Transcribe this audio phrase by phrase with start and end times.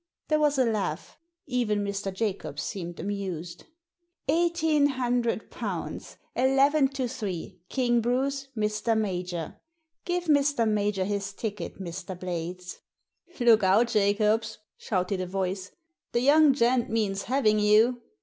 [0.29, 1.19] There was a laugh.
[1.45, 2.11] Even Mr.
[2.11, 3.65] Jacobs seemed amused."
[4.27, 8.97] Eighteen hundred pounds, eleven to three, King Bruce, Mr.
[8.97, 9.57] Major.
[10.03, 10.67] Give Mr.
[10.67, 12.19] Major his ticket, Mr.
[12.19, 12.79] Blades.""
[13.39, 15.69] Look out, Jacobs," shouted a voice,"
[16.13, 18.01] the young gent means having you."